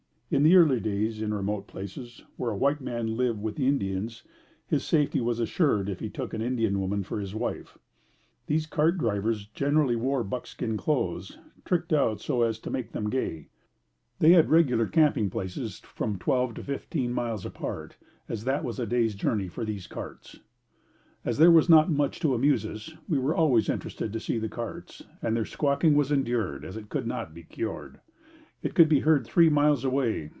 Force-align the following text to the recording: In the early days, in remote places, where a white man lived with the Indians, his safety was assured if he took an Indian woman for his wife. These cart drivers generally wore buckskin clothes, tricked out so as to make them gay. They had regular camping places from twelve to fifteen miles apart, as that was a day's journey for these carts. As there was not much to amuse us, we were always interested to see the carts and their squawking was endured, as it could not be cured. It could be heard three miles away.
In 0.33 0.43
the 0.43 0.55
early 0.55 0.79
days, 0.79 1.21
in 1.21 1.33
remote 1.33 1.67
places, 1.67 2.23
where 2.37 2.51
a 2.51 2.55
white 2.57 2.79
man 2.79 3.17
lived 3.17 3.41
with 3.41 3.57
the 3.57 3.67
Indians, 3.67 4.23
his 4.65 4.85
safety 4.85 5.19
was 5.19 5.41
assured 5.41 5.89
if 5.89 5.99
he 5.99 6.09
took 6.09 6.33
an 6.33 6.41
Indian 6.41 6.79
woman 6.79 7.03
for 7.03 7.19
his 7.19 7.35
wife. 7.35 7.77
These 8.47 8.65
cart 8.65 8.97
drivers 8.97 9.47
generally 9.47 9.97
wore 9.97 10.23
buckskin 10.23 10.77
clothes, 10.77 11.37
tricked 11.65 11.91
out 11.91 12.21
so 12.21 12.43
as 12.43 12.59
to 12.59 12.69
make 12.69 12.93
them 12.93 13.09
gay. 13.09 13.49
They 14.19 14.31
had 14.31 14.49
regular 14.49 14.87
camping 14.87 15.29
places 15.29 15.79
from 15.81 16.17
twelve 16.17 16.53
to 16.53 16.63
fifteen 16.63 17.11
miles 17.11 17.45
apart, 17.45 17.97
as 18.29 18.45
that 18.45 18.63
was 18.63 18.79
a 18.79 18.85
day's 18.85 19.15
journey 19.15 19.49
for 19.49 19.65
these 19.65 19.85
carts. 19.85 20.39
As 21.25 21.39
there 21.39 21.51
was 21.51 21.67
not 21.67 21.91
much 21.91 22.21
to 22.21 22.33
amuse 22.35 22.65
us, 22.65 22.93
we 23.09 23.17
were 23.19 23.35
always 23.35 23.67
interested 23.67 24.13
to 24.13 24.19
see 24.21 24.39
the 24.39 24.47
carts 24.47 25.03
and 25.21 25.35
their 25.35 25.43
squawking 25.43 25.93
was 25.93 26.09
endured, 26.09 26.63
as 26.63 26.77
it 26.77 26.87
could 26.87 27.05
not 27.05 27.33
be 27.33 27.43
cured. 27.43 27.99
It 28.63 28.75
could 28.75 28.87
be 28.89 28.99
heard 28.99 29.25
three 29.25 29.49
miles 29.49 29.83
away. 29.83 30.19